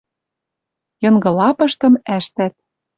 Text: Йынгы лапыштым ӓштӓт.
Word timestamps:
Йынгы 1.01 1.29
лапыштым 1.37 1.93
ӓштӓт. 2.15 2.53